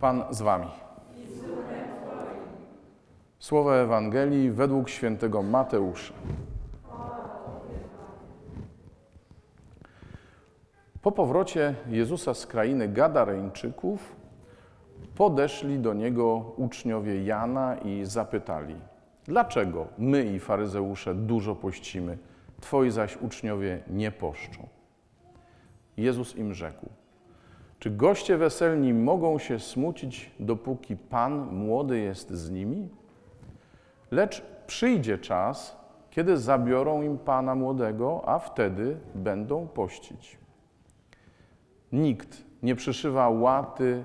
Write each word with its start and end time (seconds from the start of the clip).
Pan 0.00 0.24
z 0.30 0.42
wami. 0.42 0.66
Słowo 3.38 3.76
Ewangelii 3.76 4.50
według 4.50 4.88
świętego 4.88 5.42
Mateusza. 5.42 6.14
Po 11.02 11.12
powrocie 11.12 11.74
Jezusa 11.88 12.34
z 12.34 12.46
krainy 12.46 12.88
Gadareńczyków 12.88 14.16
podeszli 15.14 15.78
do 15.78 15.94
niego 15.94 16.52
uczniowie 16.56 17.24
Jana 17.24 17.76
i 17.76 18.04
zapytali: 18.04 18.76
Dlaczego 19.24 19.86
my 19.98 20.24
i 20.24 20.40
faryzeusze 20.40 21.14
dużo 21.14 21.54
pościmy, 21.54 22.18
twoi 22.60 22.90
zaś 22.90 23.16
uczniowie 23.16 23.82
nie 23.90 24.12
poszczą? 24.12 24.68
Jezus 25.96 26.36
im 26.36 26.54
rzekł: 26.54 26.86
Czy 27.86 27.90
goście 27.90 28.36
weselni 28.36 28.94
mogą 28.94 29.38
się 29.38 29.58
smucić, 29.58 30.30
dopóki 30.40 30.96
Pan 30.96 31.54
młody 31.54 31.98
jest 31.98 32.30
z 32.30 32.50
nimi? 32.50 32.88
Lecz 34.10 34.42
przyjdzie 34.66 35.18
czas, 35.18 35.76
kiedy 36.10 36.36
zabiorą 36.36 37.02
im 37.02 37.18
Pana 37.18 37.54
młodego, 37.54 38.22
a 38.28 38.38
wtedy 38.38 38.96
będą 39.14 39.68
pościć. 39.68 40.38
Nikt 41.92 42.44
nie 42.62 42.74
przyszywa 42.74 43.28
łaty 43.28 44.04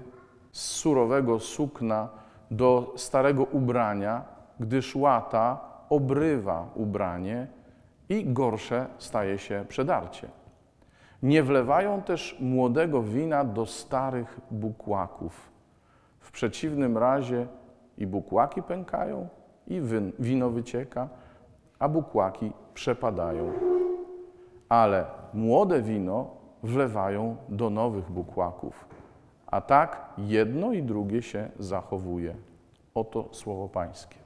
z 0.52 0.62
surowego 0.62 1.40
sukna 1.40 2.10
do 2.52 2.94
starego 2.96 3.44
ubrania, 3.44 4.26
gdyż 4.60 4.96
łata 4.96 5.60
obrywa 5.90 6.70
ubranie 6.76 7.48
i 8.10 8.34
gorsze 8.34 8.88
staje 8.98 9.38
się 9.38 9.66
przedarcie. 9.68 10.41
Nie 11.24 11.44
wlewają 11.44 12.02
też 12.02 12.38
młodego 12.40 13.04
wina 13.04 13.44
do 13.46 13.66
starych 13.66 14.40
bukłaków. 14.52 15.52
W 16.20 16.32
przeciwnym 16.32 16.98
razie 16.98 17.48
i 17.98 18.08
bukłaki 18.08 18.64
pękają, 18.64 19.28
i 19.68 19.82
win- 19.82 20.12
wino 20.20 20.50
wycieka, 20.50 21.10
a 21.80 21.90
bukłaki 21.90 22.52
przepadają. 22.74 23.52
Ale 24.70 25.06
młode 25.34 25.82
wino 25.82 26.28
wlewają 26.64 27.36
do 27.50 27.70
nowych 27.70 28.12
bukłaków. 28.12 28.86
A 29.48 29.62
tak 29.62 30.10
jedno 30.18 30.74
i 30.74 30.84
drugie 30.84 31.22
się 31.22 31.50
zachowuje. 31.60 32.36
Oto 32.96 33.30
słowo 33.32 33.70
Pańskie. 33.70 34.18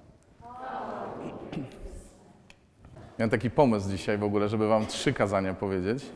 Miałem 3.20 3.30
taki 3.30 3.50
pomysł 3.52 3.90
dzisiaj 3.90 4.18
w 4.18 4.24
ogóle, 4.24 4.50
żeby 4.50 4.68
Wam 4.68 4.86
trzy 4.86 5.14
kazania 5.14 5.54
powiedzieć. 5.54 6.12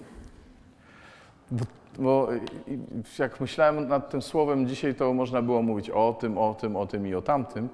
Bo, 1.52 1.66
bo 2.00 2.28
jak 3.19 3.42
myślałem 3.42 3.88
nad 3.88 4.09
tym 4.09 4.22
słowem 4.22 4.67
dzisiaj, 4.67 4.95
to 4.95 5.14
można 5.14 5.42
było 5.42 5.61
mówić 5.61 5.89
o 5.89 6.17
tym, 6.19 6.38
o 6.38 6.53
tym, 6.53 6.75
o 6.75 6.88
tym 6.88 7.08
i 7.08 7.16
o 7.16 7.22
tamtym. 7.22 7.69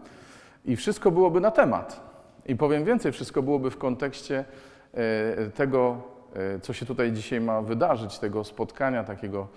I 0.66 0.76
wszystko 0.76 1.12
byłoby 1.12 1.42
na 1.42 1.52
temat. 1.52 2.02
I 2.46 2.56
powiem 2.56 2.86
więcej, 2.86 3.12
wszystko 3.12 3.42
byłoby 3.42 3.72
w 3.72 3.78
kontekście 3.78 4.46
e, 4.94 5.50
tego, 5.50 5.98
e, 6.36 6.60
co 6.60 6.74
się 6.74 6.86
tutaj 6.86 7.12
dzisiaj 7.12 7.42
ma 7.42 7.62
wydarzyć, 7.62 8.20
tego 8.20 8.44
spotkania 8.44 9.04
takiego 9.04 9.48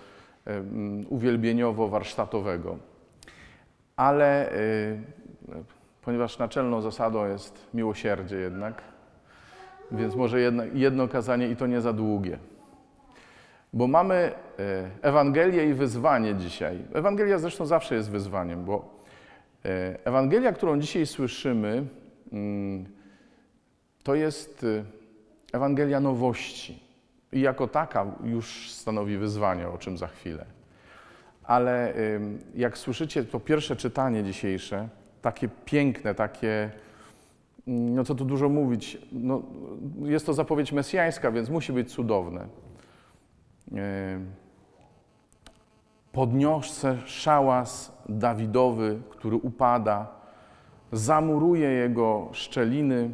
e, 0.47 0.61
uwielbieniowo-warsztatowego. 1.09 2.75
Ale 3.95 4.49
ponieważ 6.01 6.39
naczelną 6.39 6.81
zasadą 6.81 7.25
jest 7.25 7.67
miłosierdzie 7.73 8.35
jednak, 8.35 8.81
więc 9.91 10.15
może 10.15 10.39
jedno, 10.39 10.63
jedno 10.73 11.07
kazanie 11.07 11.47
i 11.47 11.55
to 11.55 11.67
nie 11.67 11.81
za 11.81 11.93
długie. 11.93 12.37
Bo 13.73 13.87
mamy 13.87 14.15
e, 14.15 14.31
Ewangelię 15.01 15.69
i 15.69 15.73
wyzwanie 15.73 16.35
dzisiaj. 16.35 16.79
Ewangelia 16.93 17.39
zresztą 17.39 17.65
zawsze 17.65 17.95
jest 17.95 18.11
wyzwaniem, 18.11 18.65
bo 18.65 19.03
e, 19.65 20.05
Ewangelia, 20.05 20.53
którą 20.53 20.79
dzisiaj 20.79 21.05
słyszymy, 21.05 21.85
mm, 22.31 22.85
to 24.03 24.15
jest 24.15 24.63
e, 24.63 24.83
Ewangelia 25.53 25.99
nowości. 25.99 26.89
I 27.31 27.41
jako 27.41 27.67
taka 27.67 28.05
już 28.23 28.71
stanowi 28.71 29.17
wyzwanie, 29.17 29.67
o 29.67 29.77
czym 29.77 29.97
za 29.97 30.07
chwilę. 30.07 30.45
Ale 31.43 31.93
jak 32.55 32.77
słyszycie 32.77 33.23
to 33.23 33.39
pierwsze 33.39 33.75
czytanie 33.75 34.23
dzisiejsze, 34.23 34.89
takie 35.21 35.49
piękne, 35.65 36.15
takie, 36.15 36.69
mm, 37.67 37.95
no 37.95 38.03
co 38.03 38.15
tu 38.15 38.25
dużo 38.25 38.49
mówić, 38.49 38.97
no, 39.11 39.41
jest 40.01 40.25
to 40.25 40.33
zapowiedź 40.33 40.71
mesjańska, 40.71 41.31
więc 41.31 41.49
musi 41.49 41.73
być 41.73 41.91
cudowne. 41.91 42.47
Podniosę 46.11 46.97
szałas 47.05 47.97
Dawidowy, 48.09 48.99
który 49.09 49.35
upada, 49.35 50.07
zamuruje 50.91 51.69
jego 51.69 52.29
szczeliny, 52.31 53.09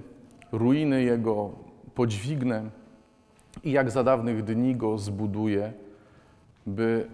ruiny 0.52 1.04
jego 1.04 1.52
podźwignę 1.96 2.64
i 3.64 3.72
jak 3.72 3.92
za 3.92 4.04
dawnych 4.04 4.44
dni 4.44 4.76
go 4.76 4.98
zbuduje, 4.98 5.74
by 6.66 7.08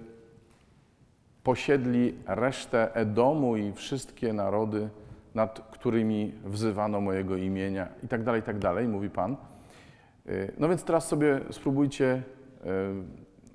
posiedli 1.44 2.16
resztę 2.28 2.96
Edomu 2.96 3.58
i 3.58 3.74
wszystkie 3.74 4.34
narody, 4.34 4.90
nad 5.36 5.60
którymi 5.72 6.34
wzywano 6.46 7.02
mojego 7.02 7.36
imienia 7.38 7.88
i 8.04 8.08
tak 8.08 8.24
dalej, 8.24 8.42
i 8.42 8.44
tak 8.44 8.60
dalej, 8.60 8.88
mówi 8.88 9.10
Pan. 9.10 9.38
No 10.58 10.70
więc 10.70 10.84
teraz 10.84 11.08
sobie 11.08 11.40
spróbujcie 11.52 12.24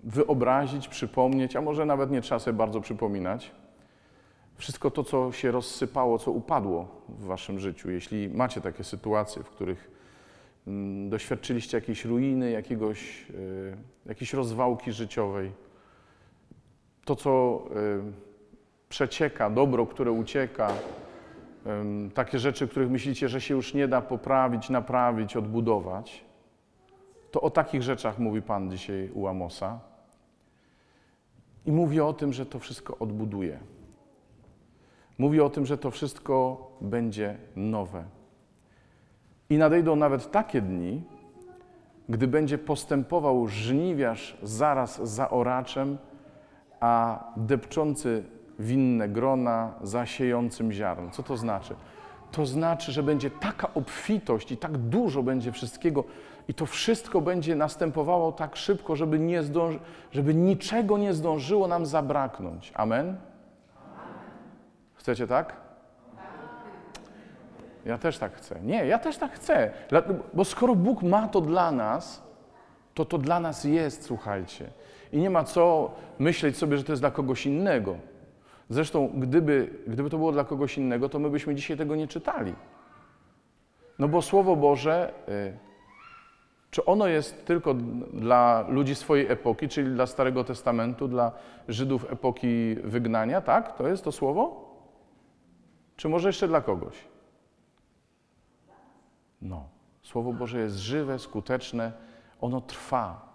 wyobrazić, 0.06 0.88
przypomnieć, 0.88 1.56
a 1.56 1.60
może 1.60 1.86
nawet 1.86 2.10
nie 2.10 2.20
trzeba 2.20 2.38
sobie 2.38 2.56
bardzo 2.56 2.80
przypominać, 2.80 3.50
wszystko 4.56 4.90
to, 4.90 5.04
co 5.04 5.32
się 5.32 5.50
rozsypało, 5.50 6.18
co 6.18 6.30
upadło 6.30 6.88
w 7.08 7.24
waszym 7.24 7.58
życiu, 7.58 7.90
jeśli 7.90 8.28
macie 8.28 8.60
takie 8.60 8.84
sytuacje, 8.84 9.42
w 9.42 9.50
których 9.50 9.90
mm, 10.66 11.10
doświadczyliście 11.10 11.76
jakiejś 11.76 12.04
ruiny, 12.04 12.50
jakiegoś, 12.50 13.30
y, 13.30 13.76
jakiejś 14.06 14.32
rozwałki 14.32 14.92
życiowej, 14.92 15.52
to, 17.04 17.16
co 17.16 17.62
y, 17.76 18.12
przecieka, 18.88 19.50
dobro, 19.50 19.86
które 19.86 20.10
ucieka, 20.10 20.72
ym, 21.66 22.10
takie 22.14 22.38
rzeczy, 22.38 22.68
których 22.68 22.90
myślicie, 22.90 23.28
że 23.28 23.40
się 23.40 23.54
już 23.54 23.74
nie 23.74 23.88
da 23.88 24.00
poprawić, 24.00 24.70
naprawić, 24.70 25.36
odbudować, 25.36 26.24
to 27.30 27.40
o 27.40 27.50
takich 27.50 27.82
rzeczach 27.82 28.18
mówi 28.18 28.42
Pan 28.42 28.70
dzisiaj 28.70 29.10
u 29.14 29.26
Amosa. 29.26 29.95
I 31.66 31.72
mówi 31.72 32.00
o 32.00 32.12
tym, 32.12 32.32
że 32.32 32.46
to 32.46 32.58
wszystko 32.58 32.98
odbuduje. 32.98 33.58
Mówi 35.18 35.40
o 35.40 35.50
tym, 35.50 35.66
że 35.66 35.78
to 35.78 35.90
wszystko 35.90 36.70
będzie 36.80 37.36
nowe. 37.56 38.04
I 39.50 39.58
nadejdą 39.58 39.96
nawet 39.96 40.30
takie 40.30 40.60
dni, 40.60 41.02
gdy 42.08 42.28
będzie 42.28 42.58
postępował 42.58 43.48
żniwiarz 43.48 44.38
zaraz 44.42 45.14
za 45.14 45.30
oraczem, 45.30 45.98
a 46.80 47.24
depczący 47.36 48.24
winne 48.58 49.08
grona 49.08 49.74
za 49.82 50.06
siejącym 50.06 50.72
ziarn. 50.72 51.10
Co 51.10 51.22
to 51.22 51.36
znaczy? 51.36 51.74
To 52.32 52.46
znaczy, 52.46 52.92
że 52.92 53.02
będzie 53.02 53.30
taka 53.30 53.74
obfitość 53.74 54.52
i 54.52 54.56
tak 54.56 54.78
dużo 54.78 55.22
będzie 55.22 55.52
wszystkiego, 55.52 56.04
i 56.48 56.54
to 56.54 56.66
wszystko 56.66 57.20
będzie 57.20 57.54
następowało 57.54 58.32
tak 58.32 58.56
szybko, 58.56 58.96
żeby, 58.96 59.18
nie 59.18 59.42
zdąży, 59.42 59.78
żeby 60.12 60.34
niczego 60.34 60.98
nie 60.98 61.14
zdążyło 61.14 61.68
nam 61.68 61.86
zabraknąć. 61.86 62.72
Amen? 62.74 63.16
Chcecie 64.94 65.26
tak? 65.26 65.56
Ja 67.84 67.98
też 67.98 68.18
tak 68.18 68.34
chcę. 68.34 68.60
Nie, 68.62 68.86
ja 68.86 68.98
też 68.98 69.16
tak 69.16 69.32
chcę. 69.32 69.70
Bo 70.34 70.44
skoro 70.44 70.74
Bóg 70.74 71.02
ma 71.02 71.28
to 71.28 71.40
dla 71.40 71.72
nas, 71.72 72.22
to 72.94 73.04
to 73.04 73.18
dla 73.18 73.40
nas 73.40 73.64
jest, 73.64 74.04
słuchajcie. 74.04 74.70
I 75.12 75.18
nie 75.18 75.30
ma 75.30 75.44
co 75.44 75.90
myśleć 76.18 76.56
sobie, 76.56 76.76
że 76.76 76.84
to 76.84 76.92
jest 76.92 77.02
dla 77.02 77.10
kogoś 77.10 77.46
innego. 77.46 77.96
Zresztą, 78.70 79.10
gdyby, 79.14 79.70
gdyby 79.86 80.10
to 80.10 80.18
było 80.18 80.32
dla 80.32 80.44
kogoś 80.44 80.78
innego, 80.78 81.08
to 81.08 81.18
my 81.18 81.30
byśmy 81.30 81.54
dzisiaj 81.54 81.76
tego 81.76 81.96
nie 81.96 82.08
czytali. 82.08 82.54
No 83.98 84.08
bo 84.08 84.22
Słowo 84.22 84.56
Boże, 84.56 85.12
y, 85.28 85.65
czy 86.76 86.84
ono 86.84 87.06
jest 87.06 87.46
tylko 87.46 87.74
dla 88.12 88.64
ludzi 88.68 88.94
swojej 88.94 89.26
epoki, 89.32 89.68
czyli 89.68 89.94
dla 89.94 90.06
Starego 90.06 90.44
Testamentu, 90.44 91.08
dla 91.08 91.32
Żydów 91.68 92.12
epoki 92.12 92.74
wygnania, 92.84 93.40
tak? 93.40 93.76
To 93.76 93.88
jest 93.88 94.04
to 94.04 94.12
Słowo? 94.12 94.74
Czy 95.96 96.08
może 96.08 96.28
jeszcze 96.28 96.48
dla 96.48 96.60
kogoś? 96.60 96.94
No. 99.42 99.68
Słowo 100.02 100.32
Boże 100.32 100.60
jest 100.60 100.76
żywe, 100.76 101.18
skuteczne, 101.18 101.92
ono 102.40 102.60
trwa. 102.60 103.32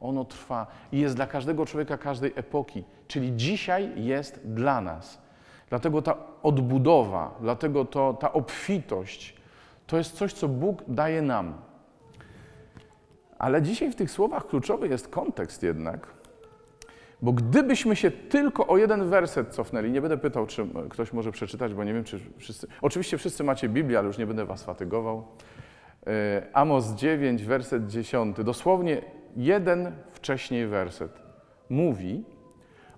Ono 0.00 0.24
trwa 0.24 0.66
i 0.92 0.98
jest 0.98 1.16
dla 1.16 1.26
każdego 1.26 1.66
człowieka 1.66 1.98
każdej 1.98 2.32
epoki, 2.36 2.84
czyli 3.08 3.36
dzisiaj 3.36 4.04
jest 4.04 4.40
dla 4.44 4.80
nas. 4.80 5.22
Dlatego 5.68 6.02
ta 6.02 6.16
odbudowa, 6.42 7.34
dlatego 7.40 7.84
to, 7.84 8.14
ta 8.14 8.32
obfitość 8.32 9.36
to 9.86 9.96
jest 9.96 10.16
coś, 10.16 10.32
co 10.32 10.48
Bóg 10.48 10.82
daje 10.88 11.22
nam. 11.22 11.69
Ale 13.40 13.62
dzisiaj 13.62 13.92
w 13.92 13.94
tych 13.94 14.10
słowach 14.10 14.46
kluczowy 14.46 14.88
jest 14.88 15.08
kontekst 15.08 15.62
jednak, 15.62 16.06
Bo 17.22 17.32
gdybyśmy 17.32 17.96
się 17.96 18.10
tylko 18.10 18.66
o 18.66 18.76
jeden 18.76 19.08
werset 19.08 19.48
cofnęli, 19.48 19.90
nie 19.90 20.00
będę 20.00 20.16
pytał, 20.18 20.46
czy 20.46 20.66
ktoś 20.88 21.12
może 21.12 21.32
przeczytać, 21.32 21.74
bo 21.74 21.84
nie 21.84 21.94
wiem, 21.94 22.04
czy 22.04 22.20
wszyscy. 22.38 22.66
Oczywiście 22.82 23.18
wszyscy 23.18 23.44
macie 23.44 23.68
Biblię, 23.68 23.98
ale 23.98 24.06
już 24.06 24.18
nie 24.18 24.26
będę 24.26 24.44
was 24.44 24.64
fatygował. 24.64 25.24
E, 26.06 26.46
Amos 26.52 26.94
9, 26.94 27.44
werset 27.44 27.86
10, 27.86 28.36
dosłownie 28.44 29.02
jeden 29.36 29.92
wcześniej 30.12 30.66
werset 30.66 31.22
mówi: 31.70 32.24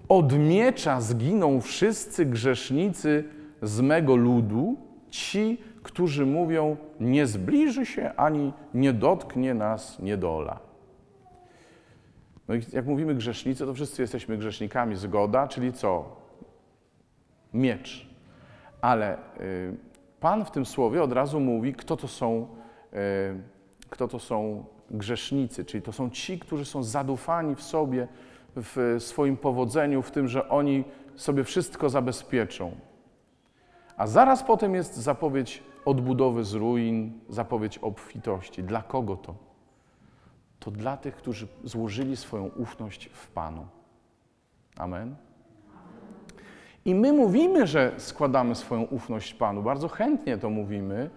Od 0.08 0.38
miecza 0.38 1.00
zginą 1.00 1.60
wszyscy 1.60 2.26
grzesznicy 2.26 3.24
z 3.62 3.80
mego 3.80 4.16
ludu, 4.16 4.76
ci, 5.10 5.58
którzy 5.82 6.26
mówią: 6.26 6.76
Nie 7.00 7.26
zbliży 7.26 7.86
się 7.86 8.12
ani 8.16 8.52
nie 8.74 8.92
dotknie 8.92 9.54
nas 9.54 9.98
niedola. 9.98 10.60
No 12.48 12.54
i 12.54 12.60
jak 12.72 12.86
mówimy 12.86 13.14
grzesznicy, 13.14 13.66
to 13.66 13.74
wszyscy 13.74 14.02
jesteśmy 14.02 14.38
grzesznikami, 14.38 14.96
zgoda, 14.96 15.48
czyli 15.48 15.72
co? 15.72 16.16
Miecz. 17.54 18.06
Ale 18.80 19.18
y, 19.40 19.76
Pan 20.20 20.44
w 20.44 20.50
tym 20.50 20.66
słowie 20.66 21.02
od 21.02 21.12
razu 21.12 21.40
mówi, 21.40 21.74
kto 21.74 21.96
to 21.96 22.08
są, 22.08 22.46
y, 22.92 22.96
kto 23.90 24.08
to 24.08 24.18
są 24.18 24.64
grzesznicy, 24.90 25.64
czyli 25.64 25.82
to 25.82 25.92
są 25.92 26.10
ci, 26.10 26.38
którzy 26.38 26.64
są 26.64 26.82
zadufani 26.82 27.54
w 27.54 27.62
sobie, 27.62 28.08
w 28.56 28.96
swoim 28.98 29.36
powodzeniu, 29.36 30.02
w 30.02 30.10
tym, 30.10 30.28
że 30.28 30.48
oni 30.48 30.84
sobie 31.16 31.44
wszystko 31.44 31.90
zabezpieczą. 31.90 32.72
A 33.96 34.06
zaraz 34.06 34.42
potem 34.42 34.74
jest 34.74 34.96
zapowiedź 34.96 35.62
odbudowy 35.84 36.44
z 36.44 36.54
ruin, 36.54 37.20
zapowiedź 37.28 37.78
obfitości. 37.78 38.62
Dla 38.62 38.82
kogo 38.82 39.16
to? 39.16 39.34
To 40.58 40.70
dla 40.70 40.96
tych, 40.96 41.16
którzy 41.16 41.48
złożyli 41.64 42.16
swoją 42.16 42.46
ufność 42.46 43.06
w 43.12 43.30
Panu. 43.30 43.66
Amen. 44.76 45.16
I 46.84 46.94
my 46.94 47.12
mówimy, 47.12 47.66
że 47.66 47.92
składamy 47.96 48.54
swoją 48.54 48.82
ufność 48.82 49.34
Panu. 49.34 49.62
Bardzo 49.62 49.88
chętnie 49.88 50.38
to 50.38 50.50
mówimy. 50.50 51.10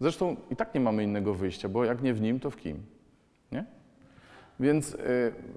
Zresztą 0.00 0.36
i 0.50 0.56
tak 0.56 0.74
nie 0.74 0.80
mamy 0.80 1.04
innego 1.04 1.34
wyjścia, 1.34 1.68
bo 1.68 1.84
jak 1.84 2.02
nie 2.02 2.14
w 2.14 2.20
Nim, 2.20 2.40
to 2.40 2.50
w 2.50 2.56
kim? 2.56 2.82
Nie? 3.52 3.64
Więc 4.60 4.94
y, 4.94 4.98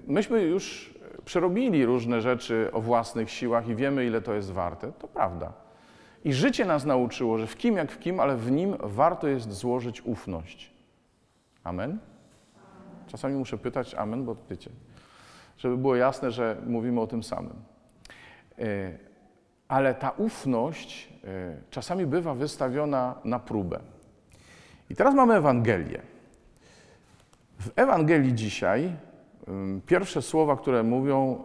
myśmy 0.06 0.42
już 0.42 0.94
przerobili 1.24 1.84
różne 1.84 2.20
rzeczy 2.20 2.70
o 2.72 2.80
własnych 2.80 3.30
siłach 3.30 3.68
i 3.68 3.74
wiemy, 3.74 4.06
ile 4.06 4.20
to 4.20 4.34
jest 4.34 4.52
warte. 4.52 4.92
To 4.92 5.08
prawda. 5.08 5.52
I 6.24 6.32
życie 6.32 6.64
nas 6.64 6.84
nauczyło, 6.84 7.38
że 7.38 7.46
w 7.46 7.56
kim 7.56 7.76
jak 7.76 7.92
w 7.92 7.98
kim, 7.98 8.20
ale 8.20 8.36
w 8.36 8.50
nim 8.50 8.76
warto 8.80 9.28
jest 9.28 9.52
złożyć 9.52 10.02
ufność. 10.02 10.72
Amen? 11.64 11.98
Czasami 13.06 13.34
muszę 13.34 13.58
pytać 13.58 13.94
amen, 13.94 14.24
bo 14.24 14.36
wiecie, 14.50 14.70
żeby 15.58 15.76
było 15.76 15.96
jasne, 15.96 16.30
że 16.30 16.56
mówimy 16.66 17.00
o 17.00 17.06
tym 17.06 17.22
samym. 17.22 17.54
E, 18.58 18.64
ale 19.68 19.94
ta 19.94 20.10
ufność 20.10 21.12
e, 21.24 21.56
czasami 21.70 22.06
bywa 22.06 22.34
wystawiona 22.34 23.14
na 23.24 23.38
próbę. 23.38 23.80
I 24.90 24.96
teraz 24.96 25.14
mamy 25.14 25.34
Ewangelię. 25.34 26.02
W 27.58 27.70
Ewangelii 27.76 28.34
dzisiaj 28.34 28.92
pierwsze 29.86 30.22
słowa, 30.22 30.56
które 30.56 30.82
mówią, 30.82 31.44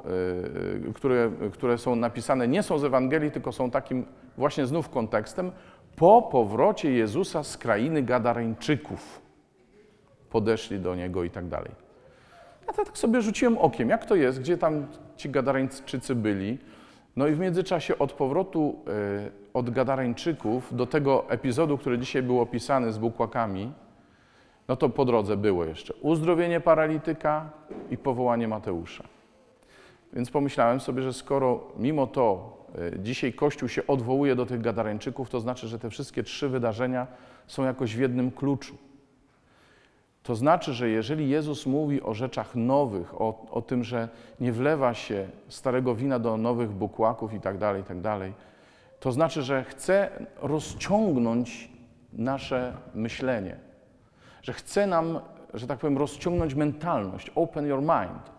e, 0.90 0.94
które, 0.94 1.32
które 1.54 1.78
są 1.78 1.96
napisane, 1.96 2.48
nie 2.48 2.64
są 2.64 2.80
z 2.80 2.84
Ewangelii, 2.84 3.32
tylko 3.32 3.52
są 3.52 3.72
takim 3.72 4.06
właśnie 4.38 4.66
znów 4.66 4.90
kontekstem, 4.90 5.52
po 5.96 6.22
powrocie 6.22 6.92
Jezusa 6.92 7.44
z 7.44 7.58
krainy 7.58 8.04
Gadareńczyków. 8.04 9.22
Podeszli 10.30 10.80
do 10.80 10.96
Niego 10.96 11.24
i 11.24 11.30
tak 11.30 11.48
dalej. 11.48 11.72
Ja 12.68 12.74
tak 12.74 12.98
sobie 12.98 13.22
rzuciłem 13.22 13.58
okiem, 13.58 13.90
jak 13.90 14.06
to 14.06 14.16
jest, 14.16 14.40
gdzie 14.40 14.58
tam 14.58 14.88
ci 15.18 15.30
Gadareńczycy 15.30 16.16
byli. 16.16 16.58
No 17.16 17.28
i 17.28 17.34
w 17.34 17.40
międzyczasie 17.40 17.98
od 17.98 18.14
powrotu 18.14 18.76
y, 19.28 19.32
od 19.54 19.70
Gadareńczyków 19.70 20.76
do 20.76 20.86
tego 20.86 21.30
epizodu, 21.30 21.78
który 21.78 21.98
dzisiaj 21.98 22.24
był 22.24 22.42
opisany 22.42 22.92
z 22.92 22.98
bukłakami, 22.98 23.72
no 24.68 24.76
to 24.76 24.90
po 24.90 25.06
drodze 25.06 25.38
było 25.38 25.66
jeszcze 25.66 25.94
uzdrowienie 25.94 26.60
paralityka 26.60 27.50
i 27.92 27.98
powołanie 27.98 28.48
Mateusza. 28.48 29.04
Więc 30.14 30.32
pomyślałem 30.32 30.80
sobie, 30.80 31.02
że 31.02 31.14
skoro 31.14 31.60
mimo 31.78 32.08
to 32.08 32.58
dzisiaj 33.00 33.34
Kościół 33.34 33.70
się 33.70 33.88
odwołuje 33.88 34.36
do 34.36 34.46
tych 34.46 34.62
Gadareńczyków, 34.62 35.30
to 35.30 35.40
znaczy, 35.40 35.68
że 35.68 35.80
te 35.80 35.90
wszystkie 35.90 36.24
trzy 36.24 36.50
wydarzenia 36.50 37.08
są 37.48 37.64
jakoś 37.64 37.96
w 37.96 38.00
jednym 38.00 38.32
kluczu. 38.32 38.78
To 40.24 40.36
znaczy, 40.36 40.74
że 40.74 40.90
jeżeli 40.90 41.30
Jezus 41.30 41.66
mówi 41.66 42.02
o 42.02 42.14
rzeczach 42.14 42.56
nowych, 42.56 43.22
o, 43.22 43.46
o 43.52 43.62
tym, 43.62 43.84
że 43.84 44.10
nie 44.40 44.52
wlewa 44.52 44.94
się 44.94 45.28
starego 45.48 45.96
wina 45.96 46.20
do 46.20 46.38
nowych 46.38 46.72
bukłaków 46.72 47.34
i 47.34 47.40
tak 47.40 47.58
dalej, 47.58 47.82
i 47.82 47.86
tak 47.86 48.02
dalej, 48.02 48.34
to 49.00 49.12
znaczy, 49.12 49.42
że 49.42 49.64
chce 49.64 50.10
rozciągnąć 50.42 51.70
nasze 52.14 52.74
myślenie, 52.96 53.58
że 54.42 54.54
chce 54.54 54.88
nam, 54.88 55.20
że 55.54 55.68
tak 55.68 55.80
powiem, 55.80 55.98
rozciągnąć 55.98 56.56
mentalność, 56.56 57.32
open 57.36 57.68
your 57.68 57.82
mind, 57.82 58.32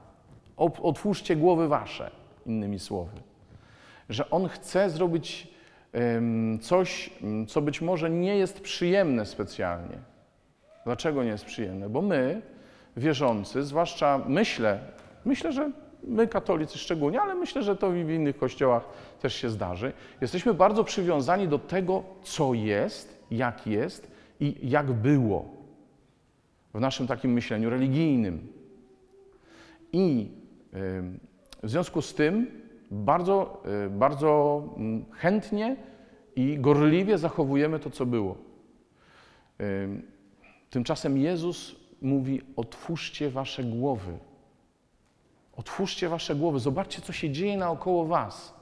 otwórzcie 0.82 1.36
głowy 1.36 1.68
wasze, 1.68 2.10
innymi 2.46 2.78
słowy 2.78 3.27
że 4.08 4.30
On 4.30 4.48
chce 4.48 4.90
zrobić 4.90 5.48
coś, 6.60 7.10
co 7.48 7.62
być 7.62 7.80
może 7.80 8.10
nie 8.10 8.36
jest 8.36 8.60
przyjemne 8.60 9.26
specjalnie. 9.26 9.98
Dlaczego 10.84 11.24
nie 11.24 11.30
jest 11.30 11.44
przyjemne? 11.44 11.88
Bo 11.88 12.02
my, 12.02 12.42
wierzący, 12.96 13.62
zwłaszcza 13.62 14.20
myślę, 14.26 14.80
myślę, 15.24 15.52
że 15.52 15.70
my 16.02 16.26
katolicy 16.26 16.78
szczególnie, 16.78 17.20
ale 17.20 17.34
myślę, 17.34 17.62
że 17.62 17.76
to 17.76 17.90
w 17.90 17.96
innych 17.96 18.36
kościołach 18.36 18.88
też 19.20 19.34
się 19.34 19.50
zdarzy, 19.50 19.92
jesteśmy 20.20 20.54
bardzo 20.54 20.84
przywiązani 20.84 21.48
do 21.48 21.58
tego, 21.58 22.02
co 22.22 22.54
jest, 22.54 23.24
jak 23.30 23.66
jest 23.66 24.10
i 24.40 24.70
jak 24.70 24.92
było 24.92 25.48
w 26.74 26.80
naszym 26.80 27.06
takim 27.06 27.32
myśleniu 27.32 27.70
religijnym. 27.70 28.52
I 29.92 30.30
w 31.62 31.70
związku 31.70 32.02
z 32.02 32.14
tym 32.14 32.46
bardzo, 32.90 33.62
y, 33.86 33.90
bardzo 33.90 34.62
mm, 34.76 35.04
chętnie 35.12 35.76
i 36.36 36.58
gorliwie 36.58 37.18
zachowujemy 37.18 37.78
to, 37.78 37.90
co 37.90 38.06
było. 38.06 38.36
Tymczasem 40.70 41.18
Jezus 41.18 41.76
mówi: 42.02 42.42
Otwórzcie 42.56 43.30
wasze 43.30 43.64
głowy. 43.64 44.18
Otwórzcie 45.56 46.08
wasze 46.08 46.34
głowy, 46.34 46.60
zobaczcie, 46.60 47.02
co 47.02 47.12
się 47.12 47.30
dzieje 47.30 47.56
naokoło 47.56 48.04
was. 48.04 48.54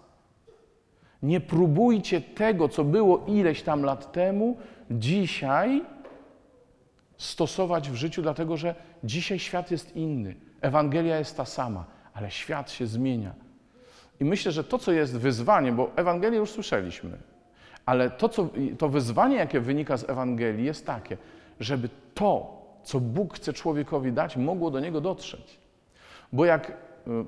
Nie 1.23 1.41
próbujcie 1.41 2.21
tego, 2.21 2.69
co 2.69 2.85
było 2.85 3.25
ileś 3.27 3.63
tam 3.63 3.83
lat 3.83 4.13
temu, 4.13 4.57
dzisiaj 4.91 5.83
stosować 7.17 7.91
w 7.91 7.95
życiu, 7.95 8.23
dlatego 8.23 8.57
że 8.57 8.75
dzisiaj 9.05 9.39
świat 9.39 9.71
jest 9.71 9.97
inny. 9.97 10.35
Ewangelia 10.61 11.19
jest 11.19 11.37
ta 11.37 11.45
sama, 11.45 11.85
ale 12.15 12.31
świat 12.31 12.71
się 12.71 12.87
zmienia. 12.87 13.35
I 14.21 14.25
myślę, 14.25 14.53
że 14.53 14.65
to, 14.65 14.79
co 14.79 14.93
jest 14.93 15.19
wyzwaniem, 15.19 15.77
bo 15.77 15.91
Ewangelię 15.97 16.39
już 16.39 16.51
słyszeliśmy, 16.51 17.19
ale 17.87 18.11
to, 18.11 18.29
co, 18.29 18.49
to 18.79 18.89
wyzwanie, 18.89 19.37
jakie 19.37 19.61
wynika 19.61 19.97
z 19.97 20.11
Ewangelii, 20.11 20.65
jest 20.65 20.87
takie, 20.87 21.17
żeby 21.61 21.89
to, 22.15 22.63
co 22.83 23.01
Bóg 23.01 23.35
chce 23.35 23.53
człowiekowi 23.53 24.13
dać, 24.13 24.37
mogło 24.37 24.71
do 24.71 24.81
niego 24.81 25.01
dotrzeć. 25.01 25.59
Bo 26.33 26.45
jak 26.45 26.71
y, 26.71 26.75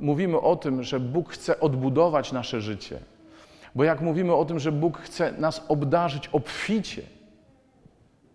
mówimy 0.01 0.41
o 0.41 0.57
tym, 0.57 0.83
że 0.83 1.01
Bóg 1.01 1.31
chce 1.31 1.61
odbudować 1.61 2.33
nasze 2.33 2.61
życie, 2.61 2.99
bo 3.75 3.85
jak 3.85 4.01
mówimy 4.01 4.35
o 4.35 4.45
tym, 4.45 4.59
że 4.59 4.73
Bóg 4.73 4.99
chce 4.99 5.33
nas 5.33 5.65
obdarzyć 5.69 6.29
obficie, 6.29 7.03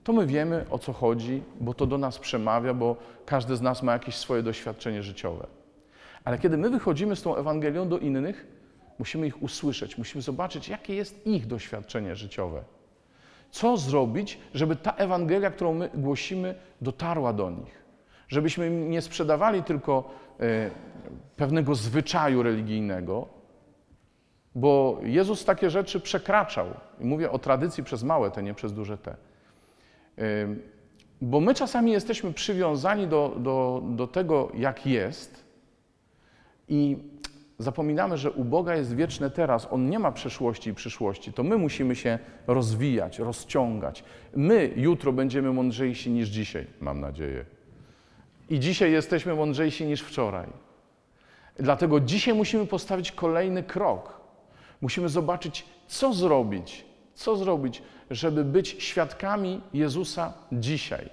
to 0.04 0.14
my 0.14 0.26
wiemy 0.26 0.66
o 0.70 0.80
co 0.80 0.94
chodzi, 0.94 1.44
bo 1.60 1.74
to 1.74 1.86
do 1.86 1.98
nas 1.98 2.20
przemawia, 2.20 2.74
bo 2.74 2.96
każdy 3.26 3.56
z 3.56 3.62
nas 3.62 3.84
ma 3.84 3.94
jakieś 3.94 4.16
swoje 4.16 4.44
doświadczenie 4.44 5.04
życiowe. 5.04 5.48
Ale 6.26 6.40
kiedy 6.40 6.58
my 6.58 6.70
wychodzimy 6.70 7.16
z 7.16 7.22
tą 7.22 7.36
Ewangelią 7.36 7.90
do 7.90 8.00
innych, 8.00 8.48
musimy 9.00 9.28
ich 9.28 9.44
usłyszeć, 9.44 9.98
musimy 9.98 10.22
zobaczyć, 10.22 10.70
jakie 10.70 10.96
jest 10.96 11.28
ich 11.28 11.48
doświadczenie 11.48 12.16
życiowe. 12.16 12.64
Co 13.52 13.78
zrobić, 13.78 14.40
żeby 14.54 14.76
ta 14.76 14.92
Ewangelia, 14.92 15.52
którą 15.52 15.74
my 15.74 15.90
głosimy, 15.94 16.56
dotarła 16.82 17.34
do 17.34 17.50
nich? 17.50 17.84
Żebyśmy 18.28 18.70
nie 18.70 19.02
sprzedawali 19.02 19.64
tylko 19.64 20.10
e, 20.40 20.70
pewnego 21.36 21.76
zwyczaju 21.76 22.44
religijnego, 22.44 23.28
bo 24.56 25.00
Jezus 25.04 25.46
takie 25.46 25.70
rzeczy 25.70 26.00
przekraczał. 26.00 26.68
I 27.00 27.06
mówię 27.06 27.32
o 27.32 27.40
tradycji 27.40 27.84
przez 27.84 28.04
małe 28.04 28.32
te, 28.32 28.44
nie 28.44 28.54
przez 28.54 28.74
duże 28.74 28.98
te. 28.98 29.12
E, 29.12 29.16
bo 31.22 31.40
my 31.40 31.54
czasami 31.54 31.92
jesteśmy 31.92 32.34
przywiązani 32.34 33.08
do, 33.08 33.36
do, 33.38 33.84
do 33.86 34.08
tego, 34.08 34.52
jak 34.54 34.86
jest, 34.86 35.44
i 36.68 36.98
zapominamy, 37.60 38.18
że 38.18 38.32
u 38.32 38.44
Boga 38.44 38.76
jest 38.76 38.96
wieczne 38.96 39.30
teraz. 39.30 39.68
On 39.72 39.90
nie 39.90 40.00
ma 40.00 40.12
przeszłości 40.12 40.70
i 40.70 40.74
przyszłości. 40.74 41.34
To 41.34 41.44
my 41.44 41.58
musimy 41.58 41.96
się 41.96 42.20
rozwijać, 42.48 43.20
rozciągać. 43.20 44.04
My 44.36 44.72
jutro 44.76 45.14
będziemy 45.14 45.54
mądrzejsi 45.54 46.12
niż 46.12 46.30
dzisiaj, 46.30 46.68
mam 46.80 47.00
nadzieję. 47.00 47.46
I 48.50 48.60
dzisiaj 48.60 48.92
jesteśmy 48.92 49.36
mądrzejsi 49.36 49.86
niż 49.86 50.02
wczoraj. 50.02 50.48
Dlatego 51.56 52.00
dzisiaj 52.00 52.34
musimy 52.34 52.66
postawić 52.66 53.12
kolejny 53.12 53.64
krok. 53.64 54.22
Musimy 54.82 55.10
zobaczyć, 55.10 55.66
co 55.88 56.14
zrobić, 56.14 56.86
co 57.14 57.36
zrobić, 57.36 57.82
żeby 58.12 58.44
być 58.44 58.76
świadkami 58.80 59.62
Jezusa 59.74 60.34
dzisiaj. 60.52 61.10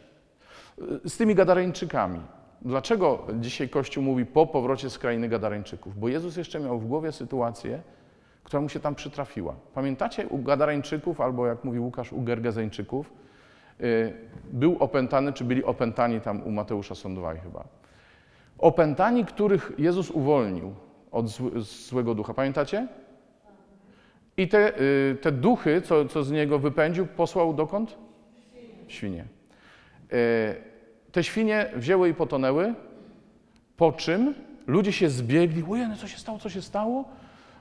Z 1.05 1.17
tymi 1.17 1.35
Gadareńczykami. 1.35 2.21
Dlaczego 2.63 3.27
dzisiaj 3.41 3.69
Kościół 3.69 4.05
mówi 4.05 4.27
po 4.27 4.47
powrocie 4.47 4.91
z 4.91 4.99
krainy 4.99 5.29
Gadareńczyków? 5.29 5.99
Bo 5.99 6.09
Jezus 6.09 6.37
jeszcze 6.37 6.61
miał 6.61 6.79
w 6.79 6.87
głowie 6.87 7.13
sytuację, 7.13 7.83
która 8.45 8.61
mu 8.61 8.69
się 8.69 8.81
tam 8.81 8.95
przytrafiła. 8.95 9.55
Pamiętacie 9.75 10.29
u 10.29 10.39
Gadareńczyków, 10.39 11.21
albo 11.21 11.47
jak 11.47 11.65
mówi 11.65 11.79
Łukasz, 11.79 12.13
u 12.13 12.23
Gergezeńczyków, 12.23 13.13
y, 13.81 14.13
był 14.53 14.77
opętany, 14.79 15.33
czy 15.33 15.45
byli 15.45 15.65
opętani 15.65 16.21
tam 16.21 16.43
u 16.43 16.51
Mateusza 16.51 16.95
Sądowaj 16.95 17.39
chyba. 17.39 17.65
Opętani, 18.59 19.25
których 19.25 19.73
Jezus 19.79 20.11
uwolnił 20.11 20.75
od 21.13 21.27
zł- 21.27 21.61
złego 21.61 22.15
ducha. 22.15 22.35
Pamiętacie? 22.35 22.89
I 24.37 24.49
te, 24.49 24.81
y, 24.81 25.17
te 25.21 25.33
duchy, 25.33 25.83
co, 25.83 26.05
co 26.05 26.23
z 26.23 26.31
niego 26.31 26.59
wypędził, 26.59 27.07
posłał 27.07 27.55
dokąd? 27.55 27.99
Świnie. 28.89 29.25
Y, 30.13 30.70
Te 31.13 31.25
świnie 31.25 31.71
wzięły 31.77 32.09
i 32.09 32.15
potonęły, 32.15 32.75
po 33.77 33.93
czym 33.93 34.35
ludzie 34.67 34.93
się 34.93 35.11
zbiegli. 35.11 35.65
Ojej, 35.71 35.89
no 35.89 35.97
co 35.97 36.09
się 36.09 36.19
stało, 36.19 36.39
co 36.39 36.51
się 36.51 36.63
stało? 36.63 37.05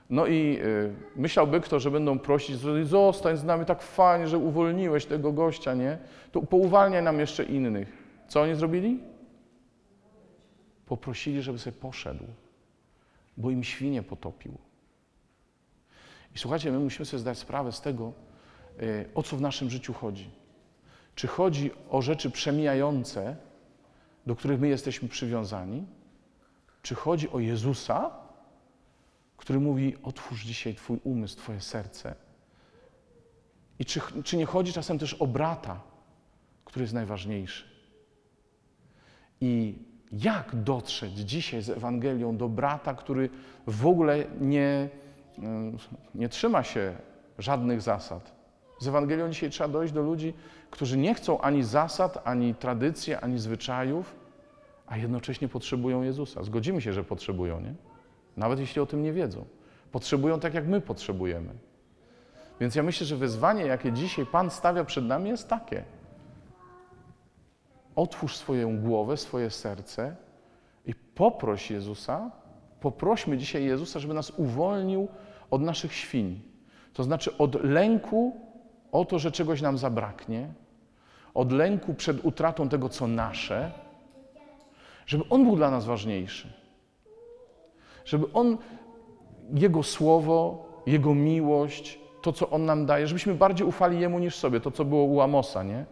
No 0.09 0.25
i 0.27 0.59
y, 0.63 0.93
myślałby 1.15 1.61
kto, 1.61 1.79
że 1.79 1.91
będą 1.91 2.19
prosić, 2.19 2.57
zostań 2.83 3.37
z 3.37 3.43
nami, 3.43 3.65
tak 3.65 3.81
fajnie, 3.81 4.27
że 4.27 4.37
uwolniłeś 4.37 5.05
tego 5.05 5.31
gościa, 5.31 5.73
nie? 5.73 5.97
To 6.31 6.41
pouwalniaj 6.41 7.03
nam 7.03 7.19
jeszcze 7.19 7.43
innych. 7.43 7.97
Co 8.27 8.41
oni 8.41 8.55
zrobili? 8.55 8.99
Poprosili, 10.85 11.41
żeby 11.41 11.59
sobie 11.59 11.75
poszedł, 11.75 12.23
bo 13.37 13.51
im 13.51 13.63
świnie 13.63 14.03
potopił. 14.03 14.57
I 16.35 16.39
słuchajcie, 16.39 16.71
my 16.71 16.79
musimy 16.79 17.05
sobie 17.05 17.19
zdać 17.19 17.37
sprawę 17.37 17.71
z 17.71 17.81
tego, 17.81 18.13
y, 18.81 19.09
o 19.15 19.23
co 19.23 19.37
w 19.37 19.41
naszym 19.41 19.69
życiu 19.69 19.93
chodzi. 19.93 20.29
Czy 21.15 21.27
chodzi 21.27 21.71
o 21.89 22.01
rzeczy 22.01 22.31
przemijające, 22.31 23.35
do 24.25 24.35
których 24.35 24.59
my 24.59 24.67
jesteśmy 24.67 25.09
przywiązani? 25.09 25.85
Czy 26.81 26.95
chodzi 26.95 27.29
o 27.29 27.39
Jezusa, 27.39 28.11
który 29.37 29.59
mówi: 29.59 29.97
Otwórz 30.03 30.45
dzisiaj 30.45 30.75
Twój 30.75 30.99
umysł, 31.03 31.37
Twoje 31.37 31.61
serce? 31.61 32.15
I 33.79 33.85
czy, 33.85 34.01
czy 34.23 34.37
nie 34.37 34.45
chodzi 34.45 34.73
czasem 34.73 34.99
też 34.99 35.13
o 35.13 35.27
brata, 35.27 35.81
który 36.65 36.83
jest 36.83 36.93
najważniejszy? 36.93 37.65
I 39.41 39.75
jak 40.11 40.63
dotrzeć 40.63 41.13
dzisiaj 41.13 41.61
z 41.61 41.69
Ewangelią 41.69 42.37
do 42.37 42.49
brata, 42.49 42.93
który 42.93 43.29
w 43.67 43.87
ogóle 43.87 44.25
nie, 44.39 44.89
mm, 45.37 45.77
nie 46.15 46.29
trzyma 46.29 46.63
się 46.63 46.95
żadnych 47.37 47.81
zasad? 47.81 48.38
Z 48.79 48.87
Ewangelią 48.87 49.29
dzisiaj 49.29 49.49
trzeba 49.49 49.69
dojść 49.69 49.93
do 49.93 50.01
ludzi, 50.01 50.33
którzy 50.71 50.97
nie 50.97 51.13
chcą 51.13 51.41
ani 51.41 51.63
zasad, 51.63 52.21
ani 52.23 52.55
tradycji, 52.55 53.13
ani 53.13 53.39
zwyczajów, 53.39 54.15
a 54.87 54.97
jednocześnie 54.97 55.47
potrzebują 55.47 56.01
Jezusa. 56.01 56.43
Zgodzimy 56.43 56.81
się, 56.81 56.93
że 56.93 57.03
potrzebują, 57.03 57.61
nie? 57.61 57.73
Nawet 58.37 58.59
jeśli 58.59 58.81
o 58.81 58.85
tym 58.85 59.03
nie 59.03 59.13
wiedzą. 59.13 59.45
Potrzebują 59.91 60.39
tak, 60.39 60.53
jak 60.53 60.67
my 60.67 60.81
potrzebujemy. 60.81 61.53
Więc 62.59 62.75
ja 62.75 62.83
myślę, 62.83 63.05
że 63.05 63.15
wyzwanie, 63.15 63.65
jakie 63.65 63.91
dzisiaj 63.91 64.25
Pan 64.25 64.49
stawia 64.49 64.83
przed 64.83 65.05
nami, 65.05 65.29
jest 65.29 65.47
takie. 65.47 65.83
Otwórz 67.95 68.37
swoją 68.37 68.81
głowę, 68.81 69.17
swoje 69.17 69.49
serce 69.49 70.15
i 70.85 70.95
poproś 70.95 71.71
Jezusa, 71.71 72.31
poprośmy 72.79 73.37
dzisiaj 73.37 73.65
Jezusa, 73.65 73.99
żeby 73.99 74.13
nas 74.13 74.31
uwolnił 74.37 75.07
od 75.51 75.61
naszych 75.61 75.93
świń. 75.93 76.41
To 76.93 77.03
znaczy 77.03 77.37
od 77.37 77.63
lęku 77.63 78.48
o 78.91 79.05
to, 79.05 79.19
że 79.19 79.31
czegoś 79.31 79.61
nam 79.61 79.77
zabraknie, 79.77 80.47
od 81.33 81.51
lęku 81.51 81.93
przed 81.93 82.25
utratą 82.25 82.69
tego, 82.69 82.89
co 82.89 83.07
nasze, 83.07 83.71
żeby 85.05 85.23
On 85.29 85.43
był 85.43 85.55
dla 85.55 85.71
nas 85.71 85.85
ważniejszy. 85.85 86.53
Żeby 88.05 88.25
On, 88.33 88.57
Jego 89.53 89.83
słowo, 89.83 90.65
Jego 90.85 91.15
miłość, 91.15 91.99
to, 92.21 92.33
co 92.33 92.49
On 92.49 92.65
nam 92.65 92.85
daje, 92.85 93.07
żebyśmy 93.07 93.35
bardziej 93.35 93.67
ufali 93.67 93.99
Jemu 93.99 94.19
niż 94.19 94.35
sobie. 94.35 94.59
To, 94.59 94.71
co 94.71 94.85
było 94.85 95.03
u 95.03 95.21
Amosa, 95.21 95.63
nie? 95.63 95.85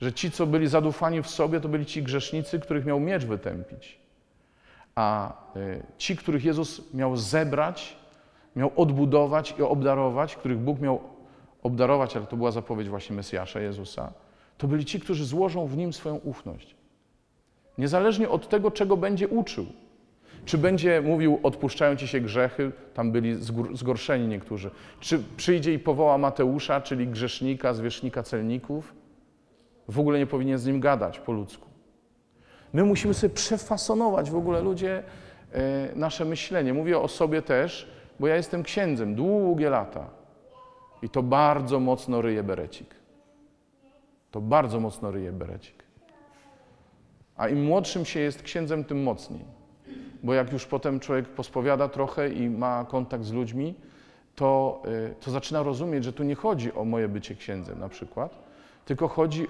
Że 0.00 0.12
ci, 0.12 0.30
co 0.30 0.46
byli 0.46 0.66
zadufani 0.66 1.22
w 1.22 1.28
sobie, 1.28 1.60
to 1.60 1.68
byli 1.68 1.86
ci 1.86 2.02
grzesznicy, 2.02 2.60
których 2.60 2.84
miał 2.84 3.00
miecz 3.00 3.24
wytępić. 3.24 3.98
A 4.94 5.32
y, 5.56 5.82
ci, 5.98 6.16
których 6.16 6.44
Jezus 6.44 6.94
miał 6.94 7.16
zebrać, 7.16 7.96
miał 8.56 8.70
odbudować 8.76 9.54
i 9.58 9.62
obdarować, 9.62 10.36
których 10.36 10.58
Bóg 10.58 10.80
miał 10.80 11.00
obdarować, 11.64 12.16
ale 12.16 12.26
to 12.26 12.36
była 12.36 12.50
zapowiedź 12.50 12.88
właśnie 12.88 13.16
Mesjasza, 13.16 13.60
Jezusa, 13.60 14.12
to 14.58 14.68
byli 14.68 14.84
ci, 14.84 15.00
którzy 15.00 15.24
złożą 15.24 15.66
w 15.66 15.76
Nim 15.76 15.92
swoją 15.92 16.16
ufność. 16.16 16.76
Niezależnie 17.78 18.28
od 18.28 18.48
tego, 18.48 18.70
czego 18.70 18.96
będzie 18.96 19.28
uczył. 19.28 19.66
Czy 20.44 20.58
będzie 20.58 21.00
mówił, 21.00 21.40
odpuszczają 21.42 21.96
ci 21.96 22.08
się 22.08 22.20
grzechy, 22.20 22.72
tam 22.94 23.12
byli 23.12 23.36
zgorszeni 23.72 24.28
niektórzy. 24.28 24.70
Czy 25.00 25.22
przyjdzie 25.36 25.74
i 25.74 25.78
powoła 25.78 26.18
Mateusza, 26.18 26.80
czyli 26.80 27.06
grzesznika, 27.06 27.74
zwierzchnika 27.74 28.22
celników? 28.22 28.94
W 29.88 30.00
ogóle 30.00 30.18
nie 30.18 30.26
powinien 30.26 30.58
z 30.58 30.66
nim 30.66 30.80
gadać 30.80 31.18
po 31.18 31.32
ludzku. 31.32 31.68
My 32.72 32.84
musimy 32.84 33.14
sobie 33.14 33.34
przefasonować 33.34 34.30
w 34.30 34.36
ogóle 34.36 34.60
ludzie 34.60 35.02
e, 35.52 35.88
nasze 35.96 36.24
myślenie. 36.24 36.74
Mówię 36.74 36.98
o 36.98 37.08
sobie 37.08 37.42
też, 37.42 37.90
bo 38.20 38.26
ja 38.26 38.36
jestem 38.36 38.62
księdzem 38.62 39.14
długie 39.14 39.70
lata. 39.70 40.23
I 41.04 41.08
to 41.08 41.22
bardzo 41.22 41.80
mocno 41.80 42.22
ryje 42.22 42.42
berecik. 42.42 42.94
To 44.30 44.40
bardzo 44.40 44.80
mocno 44.80 45.10
ryje 45.10 45.32
berecik. 45.32 45.84
A 47.36 47.48
im 47.48 47.64
młodszym 47.64 48.04
się 48.04 48.20
jest 48.20 48.42
księdzem, 48.42 48.84
tym 48.84 49.02
mocniej. 49.02 49.44
Bo 50.22 50.34
jak 50.34 50.52
już 50.52 50.66
potem 50.66 51.00
człowiek 51.00 51.28
pospowiada 51.28 51.88
trochę 51.88 52.28
i 52.28 52.50
ma 52.50 52.84
kontakt 52.88 53.24
z 53.24 53.32
ludźmi, 53.32 53.74
to, 54.34 54.82
y, 55.10 55.14
to 55.20 55.30
zaczyna 55.30 55.62
rozumieć, 55.62 56.04
że 56.04 56.12
tu 56.12 56.22
nie 56.22 56.34
chodzi 56.34 56.72
o 56.72 56.84
moje 56.84 57.08
bycie 57.08 57.34
księdzem 57.34 57.78
na 57.78 57.88
przykład, 57.88 58.38
tylko 58.84 59.08
chodzi 59.08 59.46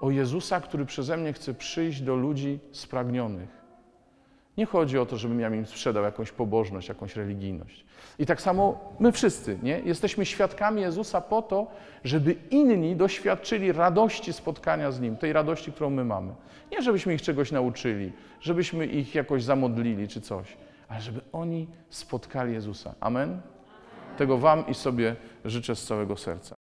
o 0.00 0.10
Jezusa, 0.10 0.60
który 0.60 0.86
przeze 0.86 1.16
mnie 1.16 1.32
chce 1.32 1.54
przyjść 1.54 2.00
do 2.00 2.16
ludzi 2.16 2.58
spragnionych. 2.72 3.61
Nie 4.56 4.66
chodzi 4.66 4.98
o 4.98 5.06
to, 5.06 5.16
żebym 5.16 5.40
ja 5.40 5.54
im 5.54 5.66
sprzedał 5.66 6.04
jakąś 6.04 6.32
pobożność, 6.32 6.88
jakąś 6.88 7.16
religijność. 7.16 7.84
I 8.18 8.26
tak 8.26 8.42
samo 8.42 8.94
my 9.00 9.12
wszyscy, 9.12 9.58
nie? 9.62 9.80
Jesteśmy 9.80 10.26
świadkami 10.26 10.82
Jezusa 10.82 11.20
po 11.20 11.42
to, 11.42 11.66
żeby 12.04 12.36
inni 12.50 12.96
doświadczyli 12.96 13.72
radości 13.72 14.32
spotkania 14.32 14.92
z 14.92 15.00
Nim, 15.00 15.16
tej 15.16 15.32
radości, 15.32 15.72
którą 15.72 15.90
my 15.90 16.04
mamy. 16.04 16.34
Nie 16.72 16.82
żebyśmy 16.82 17.14
ich 17.14 17.22
czegoś 17.22 17.52
nauczyli, 17.52 18.12
żebyśmy 18.40 18.86
ich 18.86 19.14
jakoś 19.14 19.42
zamodlili 19.42 20.08
czy 20.08 20.20
coś, 20.20 20.56
ale 20.88 21.00
żeby 21.00 21.20
oni 21.32 21.68
spotkali 21.90 22.52
Jezusa. 22.52 22.94
Amen? 23.00 23.40
Tego 24.16 24.38
Wam 24.38 24.66
i 24.68 24.74
sobie 24.74 25.16
życzę 25.44 25.76
z 25.76 25.84
całego 25.86 26.16
serca. 26.16 26.61